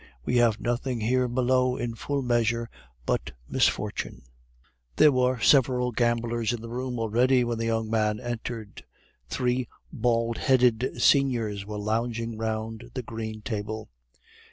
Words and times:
We 0.25 0.37
have 0.37 0.59
nothing 0.59 0.99
here 1.01 1.27
below 1.27 1.77
in 1.77 1.93
full 1.93 2.23
measure 2.23 2.71
but 3.05 3.33
misfortune. 3.47 4.23
There 4.95 5.11
were 5.11 5.39
several 5.41 5.91
gamblers 5.91 6.51
in 6.53 6.59
the 6.61 6.71
room 6.71 6.97
already 6.97 7.43
when 7.43 7.59
the 7.59 7.67
young 7.67 7.87
man 7.87 8.19
entered. 8.19 8.83
Three 9.29 9.67
bald 9.93 10.39
headed 10.39 10.99
seniors 10.99 11.67
were 11.67 11.77
lounging 11.77 12.35
round 12.35 12.89
the 12.95 13.03
green 13.03 13.43
table. 13.43 13.89